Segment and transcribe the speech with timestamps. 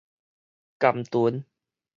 [0.79, 1.43] 含脣